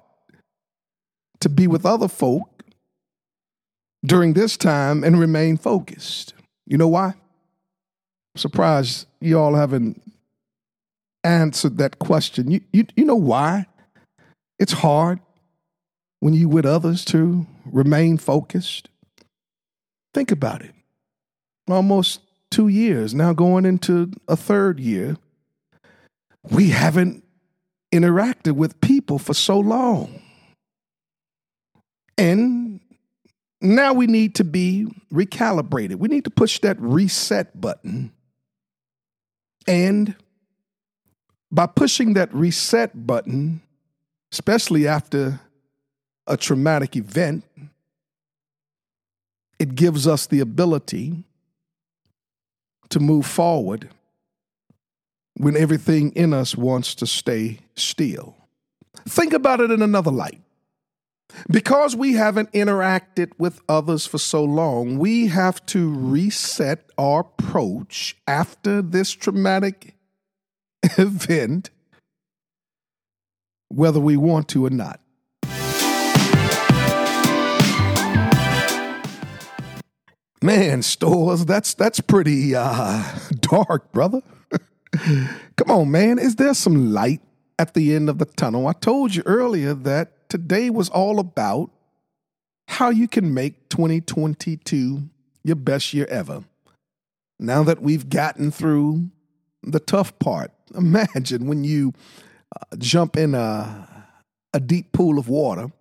to 1.40 1.48
be 1.48 1.66
with 1.66 1.86
other 1.86 2.08
folk 2.08 2.64
during 4.04 4.34
this 4.34 4.56
time 4.56 5.04
and 5.04 5.18
remain 5.18 5.56
focused. 5.56 6.34
You 6.66 6.76
know 6.76 6.88
why? 6.88 7.06
I'm 7.06 7.14
surprised 8.36 9.06
you 9.20 9.38
all 9.38 9.54
haven't 9.54 10.02
answered 11.24 11.78
that 11.78 11.98
question. 11.98 12.50
You, 12.50 12.60
you, 12.72 12.86
you 12.96 13.04
know 13.04 13.16
why? 13.16 13.66
It's 14.58 14.72
hard 14.72 15.20
when 16.20 16.34
you 16.34 16.48
with 16.48 16.66
others 16.66 17.04
to 17.06 17.46
remain 17.72 18.18
focused. 18.18 18.88
Think 20.14 20.30
about 20.30 20.62
it 20.62 20.74
almost 21.70 22.20
two 22.50 22.68
years, 22.68 23.14
now 23.14 23.32
going 23.32 23.64
into 23.64 24.10
a 24.26 24.36
third 24.36 24.80
year, 24.80 25.16
we 26.50 26.70
haven't 26.70 27.24
interacted 27.92 28.52
with 28.52 28.80
people 28.80 29.18
for 29.18 29.34
so 29.34 29.58
long. 29.58 30.20
And 32.16 32.80
now 33.60 33.92
we 33.92 34.06
need 34.06 34.34
to 34.36 34.44
be 34.44 34.86
recalibrated. 35.12 35.96
We 35.96 36.08
need 36.08 36.24
to 36.24 36.30
push 36.30 36.60
that 36.60 36.80
reset 36.80 37.60
button. 37.60 38.12
And 39.66 40.14
by 41.50 41.66
pushing 41.66 42.14
that 42.14 42.32
reset 42.34 43.06
button, 43.06 43.62
especially 44.32 44.88
after 44.88 45.40
a 46.28 46.36
traumatic 46.36 46.94
event, 46.94 47.44
it 49.58 49.74
gives 49.74 50.06
us 50.06 50.26
the 50.26 50.40
ability 50.40 51.24
to 52.90 53.00
move 53.00 53.26
forward 53.26 53.88
when 55.36 55.56
everything 55.56 56.12
in 56.12 56.32
us 56.32 56.54
wants 56.56 56.94
to 56.96 57.06
stay 57.06 57.58
still. 57.74 58.36
Think 59.08 59.32
about 59.32 59.60
it 59.60 59.70
in 59.70 59.82
another 59.82 60.10
light. 60.10 60.40
Because 61.50 61.94
we 61.94 62.14
haven't 62.14 62.50
interacted 62.52 63.32
with 63.38 63.60
others 63.68 64.06
for 64.06 64.18
so 64.18 64.42
long, 64.42 64.98
we 64.98 65.26
have 65.26 65.64
to 65.66 65.92
reset 65.94 66.90
our 66.96 67.20
approach 67.20 68.16
after 68.26 68.80
this 68.80 69.12
traumatic 69.12 69.94
event, 70.96 71.70
whether 73.68 74.00
we 74.00 74.16
want 74.16 74.48
to 74.48 74.64
or 74.64 74.70
not. 74.70 75.00
Man, 80.40 80.82
Stowers, 80.82 81.44
that's 81.44 81.74
that's 81.74 82.00
pretty 82.00 82.54
uh, 82.54 83.02
dark, 83.40 83.90
brother. 83.90 84.22
Come 85.56 85.70
on, 85.70 85.90
man. 85.90 86.18
Is 86.18 86.36
there 86.36 86.54
some 86.54 86.92
light 86.92 87.20
at 87.58 87.74
the 87.74 87.94
end 87.94 88.08
of 88.08 88.18
the 88.18 88.24
tunnel? 88.24 88.68
I 88.68 88.72
told 88.72 89.14
you 89.14 89.22
earlier 89.26 89.74
that 89.74 90.28
today 90.28 90.70
was 90.70 90.88
all 90.88 91.18
about 91.18 91.70
how 92.68 92.90
you 92.90 93.08
can 93.08 93.34
make 93.34 93.68
2022 93.68 95.08
your 95.42 95.56
best 95.56 95.92
year 95.92 96.06
ever. 96.06 96.44
Now 97.40 97.64
that 97.64 97.82
we've 97.82 98.08
gotten 98.08 98.52
through 98.52 99.10
the 99.64 99.80
tough 99.80 100.16
part, 100.20 100.52
imagine 100.76 101.48
when 101.48 101.64
you 101.64 101.94
uh, 102.54 102.76
jump 102.76 103.16
in 103.16 103.34
a, 103.34 104.06
a 104.54 104.60
deep 104.60 104.92
pool 104.92 105.18
of 105.18 105.28
water. 105.28 105.72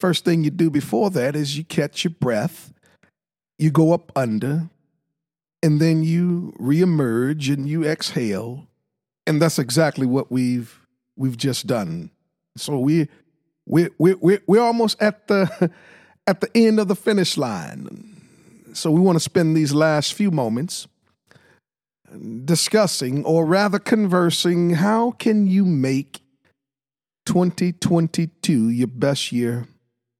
First 0.00 0.24
thing 0.24 0.42
you 0.42 0.50
do 0.50 0.68
before 0.68 1.10
that 1.10 1.36
is 1.36 1.56
you 1.56 1.62
catch 1.64 2.02
your 2.02 2.12
breath 2.18 2.73
you 3.58 3.70
go 3.70 3.92
up 3.92 4.12
under, 4.16 4.68
and 5.62 5.80
then 5.80 6.02
you 6.02 6.54
reemerge 6.60 7.52
and 7.52 7.68
you 7.68 7.84
exhale, 7.84 8.66
and 9.26 9.40
that's 9.40 9.58
exactly 9.58 10.06
what 10.06 10.30
we've 10.30 10.80
we've 11.16 11.36
just 11.36 11.66
done. 11.66 12.10
So 12.56 12.78
we 12.78 13.08
we 13.66 13.88
we 13.98 14.14
we 14.14 14.38
we're 14.46 14.62
almost 14.62 15.00
at 15.00 15.26
the 15.28 15.70
at 16.26 16.40
the 16.40 16.50
end 16.54 16.80
of 16.80 16.88
the 16.88 16.96
finish 16.96 17.36
line. 17.36 18.10
So 18.72 18.90
we 18.90 19.00
want 19.00 19.16
to 19.16 19.20
spend 19.20 19.56
these 19.56 19.72
last 19.72 20.14
few 20.14 20.30
moments 20.30 20.88
discussing, 22.44 23.24
or 23.24 23.46
rather 23.46 23.78
conversing, 23.78 24.70
how 24.70 25.12
can 25.12 25.46
you 25.46 25.64
make 25.64 26.20
2022 27.26 28.68
your 28.68 28.86
best 28.86 29.32
year 29.32 29.66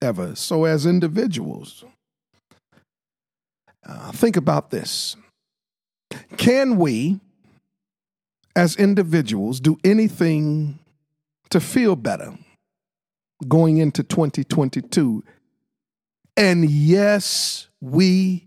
ever? 0.01 0.35
So, 0.35 0.65
as 0.65 0.87
individuals, 0.87 1.85
uh, 3.87 4.13
think 4.13 4.37
about 4.37 4.71
this. 4.71 5.17
Can 6.37 6.77
we, 6.77 7.21
as 8.57 8.77
individuals, 8.77 9.61
do 9.61 9.79
anything 9.85 10.79
to 11.51 11.61
feel 11.61 11.97
better 11.97 12.37
going 13.47 13.79
into 13.79 14.03
2022? 14.03 15.25
And 16.37 16.69
yes, 16.69 17.69
we 17.81 18.47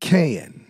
can. 0.00 0.64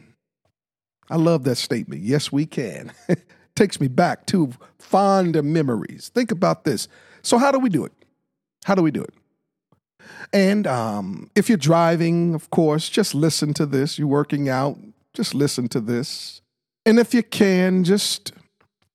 I 1.09 1.17
love 1.17 1.45
that 1.45 1.57
statement. 1.57 2.03
Yes, 2.03 2.33
we 2.33 2.47
can. 2.47 2.93
Takes 3.55 3.81
me 3.81 3.89
back 3.89 4.27
to 4.27 4.51
fond 4.79 5.43
memories. 5.43 6.11
Think 6.15 6.31
about 6.31 6.65
this. 6.65 6.89
So, 7.23 7.39
how 7.39 7.51
do 7.51 7.59
we 7.59 7.69
do 7.69 7.85
it? 7.85 7.93
How 8.65 8.75
do 8.75 8.83
we 8.83 8.91
do 8.91 9.03
it? 9.03 9.15
And 10.33 10.67
um, 10.67 11.31
if 11.35 11.49
you're 11.49 11.59
driving, 11.59 12.35
of 12.35 12.51
course, 12.51 12.89
just 12.89 13.15
listen 13.15 13.55
to 13.55 13.67
this. 13.67 13.99
You're 13.99 14.09
working 14.09 14.49
out, 14.49 14.79
just 15.15 15.35
listen 15.35 15.69
to 15.69 15.81
this. 15.81 16.41
And 16.85 16.99
if 16.99 17.15
you 17.15 17.23
can, 17.23 17.85
just 17.85 18.33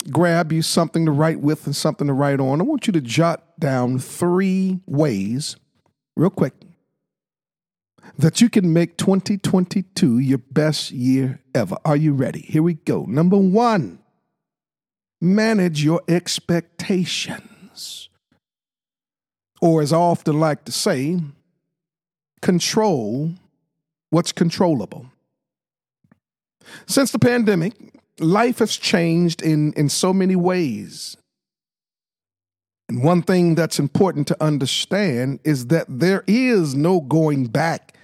grab 0.10 0.51
you 0.51 0.62
something 0.62 1.06
to 1.06 1.12
write 1.12 1.39
with 1.39 1.65
and 1.65 1.75
something 1.75 2.08
to 2.08 2.13
write 2.13 2.39
on. 2.39 2.62
I 2.62 2.63
want 2.63 2.88
you 2.88 2.94
to 2.94 3.01
jot 3.01 3.60
down 3.60 4.00
three 4.00 4.80
ways, 4.86 5.56
real 6.15 6.30
quick, 6.30 6.53
that 8.18 8.41
you 8.41 8.50
can 8.50 8.74
make 8.74 8.98
2022 8.98 10.20
your 10.20 10.38
best 10.38 10.91
year 10.91 11.41
ever. 11.53 11.77
Are 11.86 11.96
you 11.96 12.13
ready? 12.13 12.41
Here 12.41 12.63
we 12.63 12.75
go. 12.75 13.06
Number 13.06 13.38
one, 13.38 14.00
manage 15.20 15.84
your 15.84 16.01
expectations. 16.08 18.10
Or, 19.62 19.82
as 19.82 19.94
I 19.94 19.98
often 19.98 20.39
like 20.39 20.65
to 20.65 20.72
say, 20.72 21.20
control 22.41 23.32
what's 24.10 24.32
controllable. 24.32 25.06
Since 26.86 27.12
the 27.12 27.20
pandemic, 27.20 27.74
life 28.20 28.60
has 28.60 28.75
changed 28.75 29.41
in, 29.41 29.74
in 29.74 29.89
so 29.89 30.13
many 30.13 30.36
ways. 30.36 31.18
And 32.89 33.03
one 33.03 33.22
thing 33.22 33.56
that's 33.56 33.80
important 33.80 34.27
to 34.27 34.44
understand 34.44 35.39
is 35.44 35.68
that 35.68 35.86
there 35.88 36.24
is 36.27 36.75
no 36.75 37.00
going 37.00 37.46
back 37.48 37.96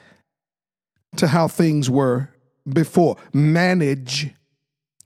to 1.18 1.28
how 1.28 1.48
things 1.48 1.90
were 1.90 2.30
before. 2.68 3.18
Manage 3.34 4.34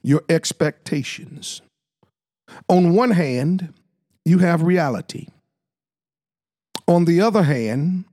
your 0.03 0.24
expectations. 0.29 1.62
On 2.70 2.93
one 2.93 3.12
hand, 3.12 3.74
you 4.25 4.39
have 4.39 4.62
reality. 4.62 5.27
On 6.91 7.05
the 7.05 7.21
other 7.21 7.43
hand, 7.43 8.03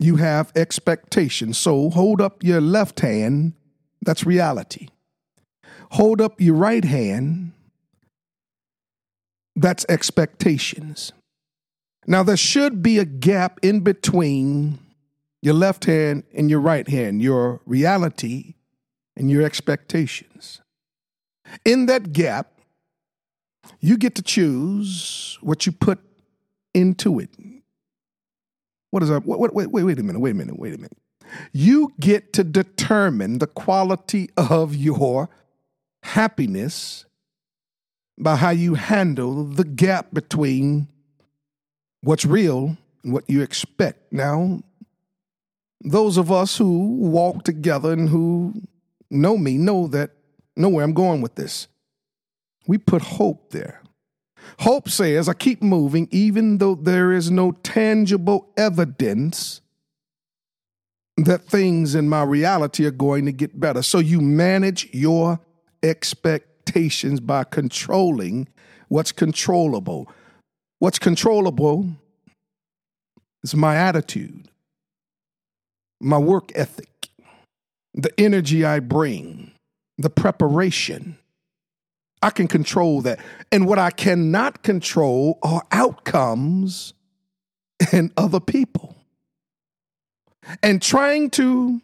you 0.00 0.16
have 0.16 0.50
expectation. 0.56 1.54
So 1.54 1.88
hold 1.90 2.20
up 2.20 2.42
your 2.42 2.60
left 2.60 2.98
hand, 2.98 3.52
that's 4.02 4.26
reality. 4.26 4.88
Hold 5.92 6.20
up 6.20 6.40
your 6.40 6.56
right 6.56 6.84
hand, 6.84 7.52
that's 9.54 9.86
expectations. 9.88 11.12
Now, 12.08 12.24
there 12.24 12.36
should 12.36 12.82
be 12.82 12.98
a 12.98 13.04
gap 13.04 13.60
in 13.62 13.82
between 13.82 14.80
your 15.40 15.54
left 15.54 15.84
hand 15.84 16.24
and 16.34 16.50
your 16.50 16.58
right 16.58 16.88
hand, 16.88 17.22
your 17.22 17.60
reality 17.66 18.54
and 19.16 19.30
your 19.30 19.42
expectations. 19.42 20.60
In 21.64 21.86
that 21.86 22.12
gap, 22.12 22.58
you 23.78 23.96
get 23.96 24.16
to 24.16 24.22
choose 24.22 25.38
what 25.40 25.66
you 25.66 25.70
put 25.70 26.00
into 26.74 27.20
it. 27.20 27.30
What 28.94 29.02
is 29.02 29.08
that? 29.08 29.26
Wait, 29.26 29.52
wait, 29.52 29.72
wait, 29.72 29.82
wait 29.82 29.98
a 29.98 30.04
minute, 30.04 30.20
wait 30.20 30.30
a 30.30 30.34
minute, 30.34 30.56
wait 30.56 30.72
a 30.72 30.76
minute. 30.76 30.96
You 31.52 31.92
get 31.98 32.32
to 32.34 32.44
determine 32.44 33.38
the 33.38 33.48
quality 33.48 34.30
of 34.36 34.76
your 34.76 35.28
happiness 36.04 37.04
by 38.16 38.36
how 38.36 38.50
you 38.50 38.74
handle 38.74 39.42
the 39.42 39.64
gap 39.64 40.14
between 40.14 40.86
what's 42.02 42.24
real 42.24 42.76
and 43.02 43.12
what 43.12 43.28
you 43.28 43.42
expect. 43.42 44.12
Now, 44.12 44.60
those 45.80 46.16
of 46.16 46.30
us 46.30 46.56
who 46.56 46.94
walk 46.94 47.42
together 47.42 47.92
and 47.92 48.08
who 48.08 48.62
know 49.10 49.36
me 49.36 49.58
know 49.58 49.88
that 49.88 50.12
know 50.56 50.68
where 50.68 50.84
I'm 50.84 50.94
going 50.94 51.20
with 51.20 51.34
this. 51.34 51.66
We 52.68 52.78
put 52.78 53.02
hope 53.02 53.50
there. 53.50 53.82
Hope 54.60 54.88
says, 54.88 55.28
I 55.28 55.34
keep 55.34 55.62
moving 55.62 56.08
even 56.10 56.58
though 56.58 56.74
there 56.74 57.12
is 57.12 57.30
no 57.30 57.52
tangible 57.52 58.52
evidence 58.56 59.60
that 61.16 61.44
things 61.44 61.94
in 61.94 62.08
my 62.08 62.22
reality 62.22 62.84
are 62.86 62.90
going 62.90 63.24
to 63.26 63.32
get 63.32 63.58
better. 63.58 63.82
So 63.82 63.98
you 63.98 64.20
manage 64.20 64.92
your 64.92 65.40
expectations 65.82 67.20
by 67.20 67.44
controlling 67.44 68.48
what's 68.88 69.12
controllable. 69.12 70.10
What's 70.78 70.98
controllable 70.98 71.88
is 73.42 73.54
my 73.54 73.76
attitude, 73.76 74.48
my 76.00 76.18
work 76.18 76.50
ethic, 76.54 77.08
the 77.94 78.12
energy 78.18 78.64
I 78.64 78.80
bring, 78.80 79.52
the 79.98 80.10
preparation. 80.10 81.16
I 82.24 82.30
can 82.30 82.48
control 82.48 83.02
that. 83.02 83.20
And 83.52 83.66
what 83.66 83.78
I 83.78 83.90
cannot 83.90 84.62
control 84.62 85.38
are 85.42 85.62
outcomes 85.70 86.94
and 87.92 88.10
other 88.16 88.40
people. 88.40 88.96
And 90.62 90.80
trying 90.80 91.28
to 91.32 91.82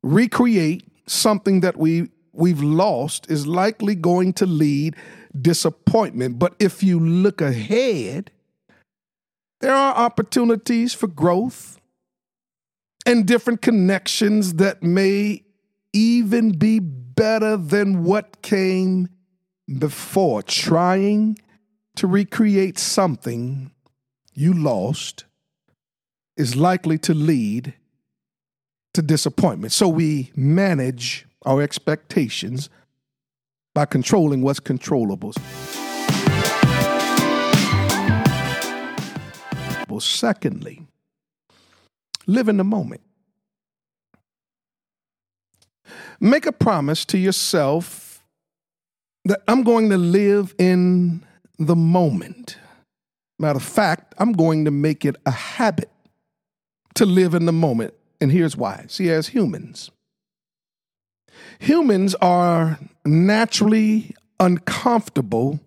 recreate 0.00 0.86
something 1.08 1.58
that 1.60 1.76
we 1.76 2.08
we've 2.32 2.62
lost 2.62 3.28
is 3.28 3.48
likely 3.48 3.96
going 3.96 4.34
to 4.34 4.46
lead 4.46 4.94
disappointment. 5.42 6.38
But 6.38 6.54
if 6.60 6.84
you 6.84 7.00
look 7.00 7.40
ahead, 7.40 8.30
there 9.60 9.74
are 9.74 9.96
opportunities 9.96 10.94
for 10.94 11.08
growth 11.08 11.80
and 13.06 13.26
different 13.26 13.60
connections 13.60 14.54
that 14.54 14.84
may 14.84 15.42
even 15.92 16.52
be 16.52 16.78
better 16.78 17.56
than 17.56 18.04
what 18.04 18.40
came 18.40 19.08
before. 19.78 20.42
Trying 20.42 21.38
to 21.96 22.06
recreate 22.06 22.78
something 22.78 23.70
you 24.32 24.52
lost 24.52 25.24
is 26.36 26.56
likely 26.56 26.98
to 26.98 27.14
lead 27.14 27.74
to 28.94 29.02
disappointment. 29.02 29.72
So 29.72 29.88
we 29.88 30.32
manage 30.34 31.26
our 31.44 31.62
expectations 31.62 32.68
by 33.74 33.84
controlling 33.84 34.42
what's 34.42 34.60
controllable. 34.60 35.32
Well, 39.88 40.00
secondly, 40.00 40.82
live 42.26 42.48
in 42.48 42.56
the 42.56 42.64
moment. 42.64 43.00
Make 46.20 46.46
a 46.46 46.52
promise 46.52 47.04
to 47.06 47.18
yourself 47.18 48.03
that 49.24 49.42
I'm 49.48 49.62
going 49.62 49.90
to 49.90 49.98
live 49.98 50.54
in 50.58 51.24
the 51.58 51.76
moment. 51.76 52.58
Matter 53.38 53.56
of 53.56 53.62
fact, 53.62 54.14
I'm 54.18 54.32
going 54.32 54.64
to 54.64 54.70
make 54.70 55.04
it 55.04 55.16
a 55.26 55.30
habit 55.30 55.90
to 56.94 57.06
live 57.06 57.34
in 57.34 57.46
the 57.46 57.52
moment. 57.52 57.94
And 58.20 58.30
here's 58.30 58.56
why. 58.56 58.84
See, 58.88 59.10
as 59.10 59.28
humans, 59.28 59.90
Humans 61.60 62.14
are 62.16 62.78
naturally 63.04 64.14
uncomfortable 64.40 65.60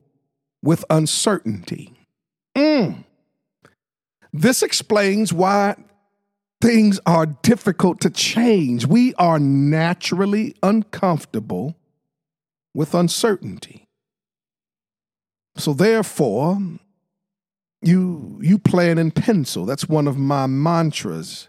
with 0.62 0.84
uncertainty. 0.90 1.94
Mm. 2.56 3.04
This 4.34 4.62
explains 4.62 5.32
why 5.32 5.76
things 6.62 7.00
are 7.06 7.26
difficult 7.26 8.02
to 8.02 8.10
change. 8.10 8.86
We 8.86 9.14
are 9.16 9.40
naturally 9.40 10.56
uncomfortable 10.64 11.76
with 12.78 12.94
uncertainty. 12.94 13.88
So 15.58 15.74
therefore, 15.74 16.60
you 17.82 18.38
you 18.40 18.60
plan 18.60 19.00
in 19.00 19.10
pencil. 19.10 19.66
That's 19.66 19.90
one 19.90 20.08
of 20.08 20.16
my 20.16 20.46
mantras. 20.46 21.48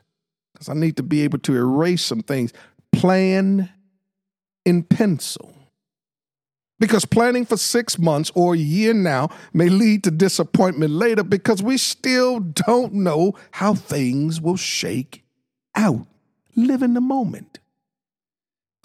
Because 0.54 0.70
I 0.70 0.72
need 0.72 0.96
to 0.96 1.02
be 1.02 1.20
able 1.24 1.38
to 1.40 1.54
erase 1.54 2.02
some 2.02 2.22
things. 2.22 2.54
Plan 2.92 3.68
in 4.64 4.82
pencil. 4.82 5.52
Because 6.80 7.04
planning 7.04 7.44
for 7.44 7.58
six 7.58 7.98
months 7.98 8.32
or 8.34 8.54
a 8.54 8.58
year 8.58 8.94
now 8.94 9.28
may 9.52 9.68
lead 9.68 10.04
to 10.04 10.10
disappointment 10.10 10.92
later 10.92 11.24
because 11.24 11.62
we 11.62 11.76
still 11.76 12.40
don't 12.40 12.94
know 12.94 13.34
how 13.50 13.74
things 13.74 14.40
will 14.40 14.56
shake 14.56 15.24
out. 15.74 16.06
Live 16.56 16.82
in 16.82 16.94
the 16.94 17.02
moment. 17.02 17.58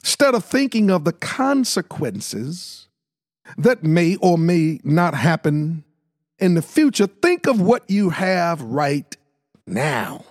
Instead 0.03 0.35
of 0.35 0.43
thinking 0.43 0.91
of 0.91 1.05
the 1.05 1.13
consequences 1.13 2.87
that 3.57 3.83
may 3.83 4.17
or 4.17 4.37
may 4.37 4.79
not 4.83 5.13
happen 5.13 5.83
in 6.39 6.55
the 6.55 6.61
future, 6.61 7.07
think 7.07 7.47
of 7.47 7.61
what 7.61 7.89
you 7.89 8.09
have 8.09 8.61
right 8.61 9.15
now. 9.65 10.25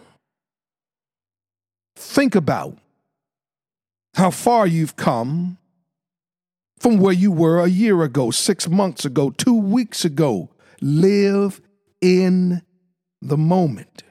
Think 1.96 2.34
about 2.34 2.76
how 4.14 4.30
far 4.30 4.66
you've 4.66 4.96
come 4.96 5.56
from 6.78 6.98
where 6.98 7.14
you 7.14 7.30
were 7.30 7.60
a 7.60 7.68
year 7.68 8.02
ago, 8.02 8.30
six 8.30 8.68
months 8.68 9.06
ago, 9.06 9.30
two 9.30 9.56
weeks 9.56 10.04
ago. 10.04 10.50
Live 10.82 11.62
in 12.02 12.60
the 13.22 13.38
moment. 13.38 14.02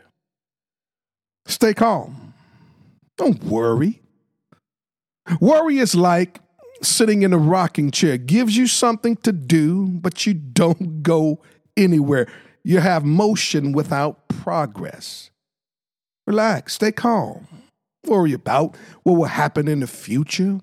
Stay 1.45 1.73
calm. 1.73 2.33
Don't 3.17 3.43
worry. 3.43 4.00
Worry 5.39 5.77
is 5.77 5.95
like 5.95 6.39
sitting 6.81 7.21
in 7.21 7.33
a 7.33 7.37
rocking 7.37 7.91
chair, 7.91 8.17
gives 8.17 8.57
you 8.57 8.67
something 8.67 9.15
to 9.17 9.31
do, 9.31 9.87
but 9.87 10.25
you 10.25 10.33
don't 10.33 11.03
go 11.03 11.41
anywhere. 11.77 12.27
You 12.63 12.79
have 12.79 13.05
motion 13.05 13.71
without 13.71 14.27
progress. 14.27 15.31
Relax, 16.27 16.75
stay 16.75 16.91
calm. 16.91 17.47
Worry 18.05 18.33
about 18.33 18.75
what 19.03 19.13
will 19.13 19.25
happen 19.25 19.67
in 19.67 19.79
the 19.81 19.87
future. 19.87 20.59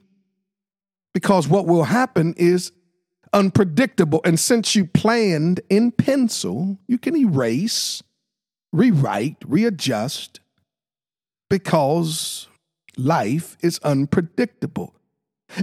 Because 1.14 1.48
what 1.48 1.66
will 1.66 1.85
happen 1.85 2.35
is 2.37 2.72
unpredictable. 3.33 4.20
And 4.24 4.38
since 4.38 4.74
you 4.74 4.87
planned 4.87 5.61
in 5.68 5.90
pencil, 5.92 6.78
you 6.87 6.98
can 6.98 7.16
erase, 7.16 8.02
rewrite, 8.72 9.37
readjust, 9.46 10.40
because 11.50 12.48
life 12.98 13.56
is 13.62 13.80
unpredictable. 13.82 14.94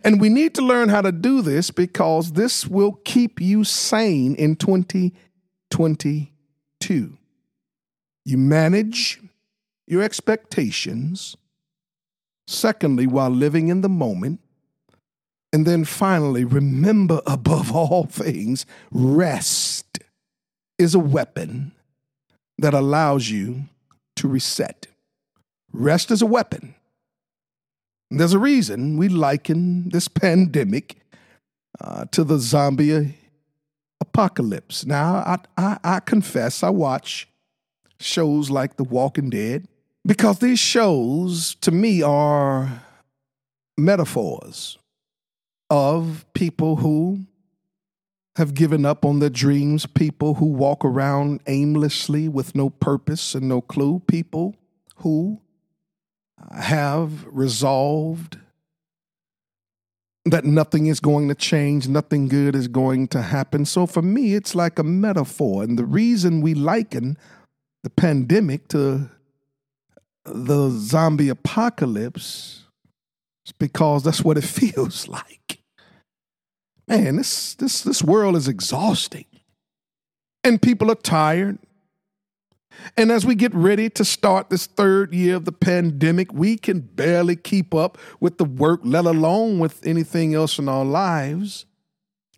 And 0.04 0.20
we 0.20 0.30
need 0.30 0.56
to 0.56 0.64
learn 0.64 0.90
how 0.90 1.02
to 1.02 1.12
do 1.12 1.44
this 1.44 1.70
because 1.70 2.32
this 2.32 2.66
will 2.66 2.94
keep 3.04 3.40
you 3.40 3.64
sane 3.64 4.34
in 4.36 4.56
2022. 4.56 7.18
You 8.26 8.38
manage 8.38 9.22
your 9.86 10.02
expectations. 10.02 11.38
Secondly, 12.48 13.08
while 13.08 13.30
living 13.30 13.68
in 13.68 13.82
the 13.82 13.90
moment. 13.90 14.40
And 15.54 15.68
then 15.68 15.86
finally, 15.86 16.44
remember 16.44 17.22
above 17.26 17.72
all 17.76 18.06
things, 18.06 18.66
rest 18.92 20.00
is 20.78 20.94
a 20.96 21.00
weapon 21.00 21.72
that 22.58 22.74
allows 22.74 23.30
you 23.30 23.66
to 24.16 24.28
reset. 24.28 24.88
Rest 25.72 26.10
is 26.10 26.22
a 26.22 26.26
weapon 26.26 26.74
there's 28.20 28.34
a 28.34 28.40
reason 28.40 28.98
we 28.98 29.10
liken 29.10 29.90
this 29.90 30.08
pandemic 30.08 30.98
uh, 31.82 32.06
to 32.12 32.24
the 32.24 32.40
zombie 32.40 33.16
apocalypse. 34.00 34.86
Now, 34.86 35.16
I, 35.16 35.38
I, 35.58 35.78
I 35.84 36.00
confess, 36.00 36.64
I 36.64 36.70
watch 36.70 37.28
shows 38.00 38.50
like 38.50 38.78
The 38.78 38.84
Walking 38.84 39.30
Dead 39.30 39.68
because 40.06 40.40
these 40.40 40.60
shows, 40.60 41.56
to 41.56 41.72
me, 41.72 42.02
are 42.02 42.84
metaphors 43.78 44.78
of 45.70 46.26
people 46.34 46.78
who 46.78 47.26
have 48.36 48.54
given 48.54 48.86
up 48.86 49.06
on 49.06 49.20
their 49.20 49.30
dreams, 49.30 49.86
people 49.86 50.36
who 50.36 50.46
walk 50.46 50.84
around 50.84 51.42
aimlessly 51.48 52.28
with 52.28 52.54
no 52.54 52.70
purpose 52.70 53.34
and 53.34 53.48
no 53.48 53.62
clue, 53.62 54.02
people 54.08 54.56
who 54.98 55.40
have 56.52 57.26
resolved 57.26 58.38
that 60.26 60.44
nothing 60.44 60.88
is 60.88 61.00
going 61.00 61.28
to 61.28 61.36
change, 61.36 61.88
nothing 61.88 62.28
good 62.28 62.56
is 62.56 62.68
going 62.68 63.08
to 63.10 63.22
happen. 63.22 63.64
So 63.64 63.86
for 63.86 64.02
me, 64.02 64.34
it's 64.34 64.56
like 64.56 64.80
a 64.80 64.84
metaphor. 64.84 65.64
And 65.64 65.78
the 65.78 65.86
reason 65.86 66.42
we 66.42 66.54
liken 66.56 67.18
the 67.84 67.90
pandemic 67.92 68.68
to 68.70 69.12
the 70.26 70.70
zombie 70.72 71.30
apocalypse 71.30 72.64
is 73.46 73.52
because 73.52 74.04
that's 74.04 74.24
what 74.24 74.38
it 74.38 74.44
feels 74.44 75.08
like. 75.08 75.60
Man, 76.88 77.18
this 77.18 77.54
this 77.56 77.82
this 77.82 78.04
world 78.04 78.36
is 78.36 78.48
exhausting. 78.48 79.26
And 80.44 80.62
people 80.62 80.92
are 80.92 80.96
tired. 80.96 81.60
And 82.98 83.12
as 83.12 83.26
we 83.26 83.36
get 83.36 83.54
ready 83.54 83.90
to 83.92 84.06
start 84.06 84.50
this 84.50 84.66
third 84.66 85.14
year 85.14 85.36
of 85.36 85.46
the 85.46 85.52
pandemic, 85.52 86.34
we 86.34 86.58
can 86.58 86.82
barely 86.82 87.36
keep 87.36 87.74
up 87.74 87.98
with 88.20 88.38
the 88.38 88.46
work, 88.46 88.82
let 88.84 89.06
alone 89.06 89.60
with 89.60 89.86
anything 89.86 90.34
else 90.34 90.60
in 90.60 90.70
our 90.70 90.86
lives. 90.86 91.66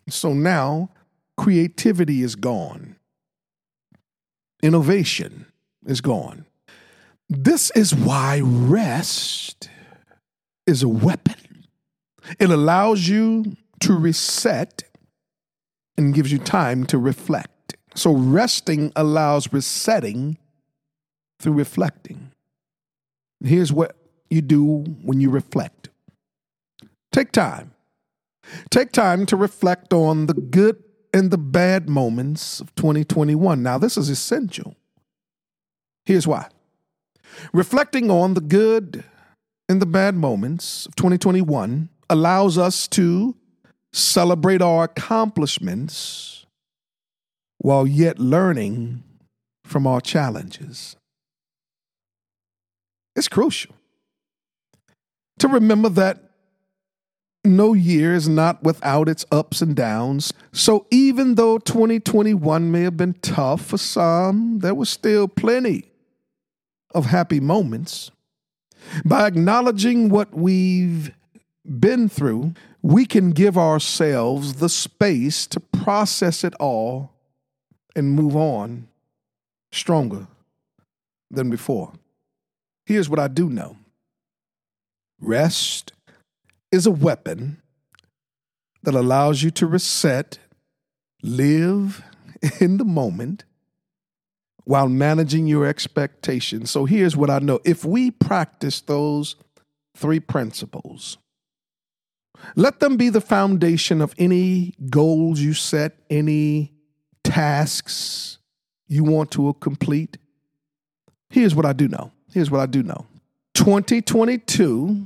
So 0.08 0.32
now 0.32 0.90
creativity 1.36 2.22
is 2.22 2.34
gone, 2.34 2.96
innovation 4.62 5.46
is 5.86 6.00
gone. 6.00 6.46
This 7.28 7.70
is 7.72 7.94
why 7.94 8.40
rest 8.42 9.68
is 10.66 10.82
a 10.82 10.88
weapon. 10.88 11.66
It 12.38 12.50
allows 12.50 13.06
you 13.08 13.56
to 13.80 13.94
reset 13.94 14.84
and 15.96 16.14
gives 16.14 16.32
you 16.32 16.38
time 16.38 16.86
to 16.86 16.98
reflect. 16.98 17.50
So 17.98 18.12
resting 18.12 18.92
allows 18.94 19.52
resetting 19.52 20.38
through 21.40 21.54
reflecting. 21.54 22.30
Here's 23.42 23.72
what 23.72 23.96
you 24.30 24.40
do 24.40 24.84
when 25.02 25.20
you 25.20 25.30
reflect 25.30 25.88
take 27.10 27.32
time. 27.32 27.72
Take 28.70 28.92
time 28.92 29.26
to 29.26 29.36
reflect 29.36 29.92
on 29.92 30.26
the 30.26 30.34
good 30.34 30.80
and 31.12 31.32
the 31.32 31.38
bad 31.38 31.88
moments 31.88 32.60
of 32.60 32.72
2021. 32.76 33.62
Now, 33.62 33.78
this 33.78 33.96
is 33.96 34.08
essential. 34.08 34.76
Here's 36.06 36.26
why 36.26 36.48
reflecting 37.52 38.12
on 38.12 38.34
the 38.34 38.40
good 38.40 39.02
and 39.68 39.82
the 39.82 39.86
bad 39.86 40.14
moments 40.14 40.86
of 40.86 40.94
2021 40.94 41.88
allows 42.08 42.58
us 42.58 42.86
to 42.88 43.34
celebrate 43.92 44.62
our 44.62 44.84
accomplishments 44.84 46.37
while 47.58 47.86
yet 47.86 48.18
learning 48.18 49.02
from 49.64 49.86
our 49.86 50.00
challenges. 50.00 50.96
It's 53.14 53.28
crucial 53.28 53.74
to 55.38 55.48
remember 55.48 55.88
that 55.88 56.22
no 57.44 57.72
year 57.72 58.14
is 58.14 58.28
not 58.28 58.62
without 58.62 59.08
its 59.08 59.24
ups 59.30 59.62
and 59.62 59.74
downs. 59.74 60.32
So 60.52 60.86
even 60.90 61.36
though 61.36 61.58
2021 61.58 62.70
may 62.70 62.82
have 62.82 62.96
been 62.96 63.14
tough 63.14 63.64
for 63.66 63.78
some, 63.78 64.58
there 64.58 64.74
was 64.74 64.90
still 64.90 65.28
plenty 65.28 65.90
of 66.94 67.06
happy 67.06 67.40
moments. 67.40 68.10
By 69.04 69.26
acknowledging 69.26 70.08
what 70.08 70.34
we've 70.34 71.12
been 71.64 72.08
through, 72.08 72.54
we 72.82 73.06
can 73.06 73.30
give 73.30 73.58
ourselves 73.58 74.54
the 74.54 74.68
space 74.68 75.46
to 75.48 75.60
process 75.60 76.44
it 76.44 76.54
all 76.54 77.12
and 77.98 78.12
move 78.12 78.36
on 78.36 78.86
stronger 79.72 80.28
than 81.30 81.50
before. 81.50 81.92
Here's 82.86 83.10
what 83.10 83.18
I 83.18 83.28
do 83.28 83.50
know 83.50 83.76
rest 85.20 85.92
is 86.70 86.86
a 86.86 86.92
weapon 86.92 87.60
that 88.84 88.94
allows 88.94 89.42
you 89.42 89.50
to 89.50 89.66
reset, 89.66 90.38
live 91.22 92.02
in 92.60 92.76
the 92.76 92.84
moment 92.84 93.44
while 94.62 94.88
managing 94.88 95.48
your 95.48 95.66
expectations. 95.66 96.70
So 96.70 96.84
here's 96.84 97.16
what 97.16 97.30
I 97.30 97.40
know 97.40 97.58
if 97.64 97.84
we 97.84 98.12
practice 98.12 98.80
those 98.80 99.34
three 99.96 100.20
principles, 100.20 101.18
let 102.54 102.78
them 102.78 102.96
be 102.96 103.08
the 103.08 103.20
foundation 103.20 104.00
of 104.00 104.14
any 104.18 104.74
goals 104.88 105.40
you 105.40 105.52
set, 105.52 105.96
any 106.08 106.77
tasks 107.28 108.38
you 108.88 109.04
want 109.04 109.30
to 109.32 109.52
complete, 109.60 110.16
here's 111.30 111.54
what 111.54 111.66
I 111.66 111.72
do 111.72 111.88
know. 111.88 112.10
Here's 112.32 112.50
what 112.50 112.60
I 112.60 112.66
do 112.66 112.82
know 112.82 113.06
2022 113.54 115.04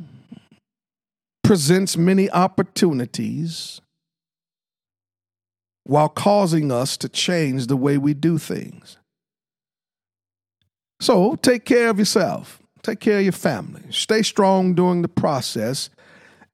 presents 1.42 1.96
many 1.96 2.30
opportunities 2.30 3.80
while 5.84 6.08
causing 6.08 6.70
us 6.70 6.96
to 6.96 7.08
change 7.08 7.66
the 7.66 7.76
way 7.76 7.98
we 7.98 8.14
do 8.14 8.38
things. 8.38 8.98
So 11.00 11.34
take 11.36 11.64
care 11.64 11.88
of 11.88 11.98
yourself, 11.98 12.62
take 12.82 13.00
care 13.00 13.18
of 13.18 13.24
your 13.24 13.32
family, 13.32 13.82
stay 13.90 14.22
strong 14.22 14.74
during 14.74 15.02
the 15.02 15.08
process, 15.08 15.90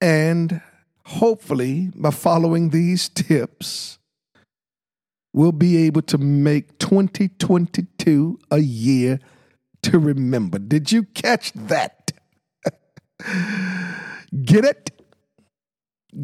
and 0.01 0.63
hopefully, 1.05 1.91
by 1.95 2.11
following 2.11 2.71
these 2.71 3.09
tips, 3.15 3.98
we'll 5.33 5.53
be 5.53 5.77
able 5.87 6.03
to 6.03 6.19
make 6.19 6.79
2022 6.79 8.39
a 8.51 8.59
year 8.59 9.19
to 9.83 9.99
remember. 9.99 10.59
Did 10.59 10.93
you 10.93 11.05
catch 11.05 11.53
that? 11.53 12.13
Get 14.43 14.65
it? 14.65 14.91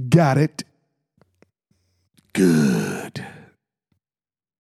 Got 0.09 0.39
it? 0.39 0.65
Good. 2.33 3.25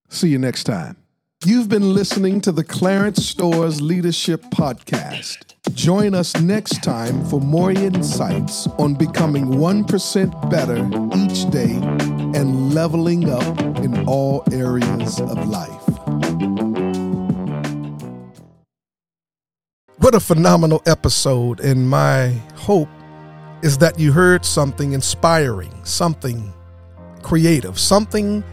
See 0.08 0.28
you 0.28 0.38
next 0.38 0.64
time. 0.64 0.96
You've 1.44 1.68
been 1.68 1.92
listening 1.92 2.40
to 2.42 2.52
the 2.52 2.64
Clarence 2.64 3.34
Stowers 3.34 3.82
Leadership 3.82 4.42
Podcast. 4.44 5.54
Join 5.74 6.14
us 6.14 6.40
next 6.40 6.82
time 6.82 7.24
for 7.26 7.40
more 7.40 7.70
insights 7.70 8.66
on 8.78 8.94
becoming 8.94 9.46
1% 9.46 10.50
better 10.50 10.78
each 11.18 11.50
day 11.50 12.23
and 12.34 12.74
leveling 12.74 13.30
up 13.30 13.60
in 13.78 14.06
all 14.06 14.42
areas 14.52 15.20
of 15.20 15.48
life. 15.48 15.70
What 19.98 20.14
a 20.14 20.20
phenomenal 20.20 20.82
episode, 20.84 21.60
and 21.60 21.88
my 21.88 22.28
hope 22.56 22.88
is 23.62 23.78
that 23.78 23.98
you 23.98 24.12
heard 24.12 24.44
something 24.44 24.92
inspiring, 24.92 25.72
something 25.84 26.52
creative, 27.22 27.78
something 27.78 28.44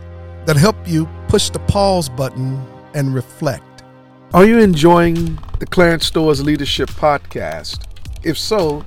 that 0.46 0.56
helped 0.56 0.88
you 0.88 1.10
push 1.28 1.50
the 1.50 1.60
pause 1.60 2.08
button 2.08 2.65
and 2.94 3.13
reflect. 3.13 3.84
Are 4.34 4.46
you 4.46 4.60
enjoying 4.60 5.38
the 5.60 5.65
Clarence 5.65 6.10
Stowers 6.10 6.41
Leadership 6.41 6.89
Podcast? 6.91 7.86
If 8.24 8.38
so, 8.38 8.86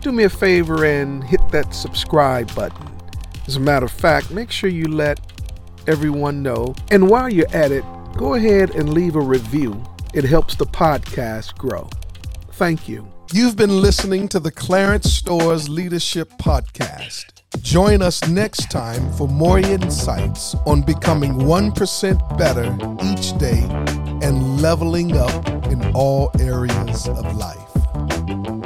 do 0.00 0.12
me 0.12 0.24
a 0.24 0.30
favor 0.30 0.84
and 0.84 1.24
hit 1.24 1.40
that 1.50 1.74
subscribe 1.74 2.54
button. 2.54 2.97
As 3.48 3.56
a 3.56 3.60
matter 3.60 3.86
of 3.86 3.92
fact, 3.92 4.30
make 4.30 4.50
sure 4.50 4.68
you 4.68 4.88
let 4.88 5.18
everyone 5.86 6.42
know. 6.42 6.74
And 6.90 7.08
while 7.08 7.32
you're 7.32 7.50
at 7.54 7.72
it, 7.72 7.82
go 8.14 8.34
ahead 8.34 8.74
and 8.74 8.92
leave 8.92 9.16
a 9.16 9.22
review. 9.22 9.82
It 10.12 10.24
helps 10.24 10.54
the 10.54 10.66
podcast 10.66 11.56
grow. 11.56 11.88
Thank 12.52 12.90
you. 12.90 13.10
You've 13.32 13.56
been 13.56 13.80
listening 13.80 14.28
to 14.28 14.38
the 14.38 14.50
Clarence 14.50 15.10
Stowers 15.10 15.66
Leadership 15.66 16.30
Podcast. 16.38 17.24
Join 17.62 18.02
us 18.02 18.22
next 18.28 18.70
time 18.70 19.10
for 19.14 19.26
more 19.26 19.58
insights 19.58 20.54
on 20.66 20.82
becoming 20.82 21.32
1% 21.32 22.38
better 22.38 22.76
each 23.02 23.38
day 23.38 23.66
and 24.26 24.60
leveling 24.60 25.16
up 25.16 25.48
in 25.68 25.90
all 25.94 26.30
areas 26.38 27.08
of 27.08 27.34
life. 27.34 28.57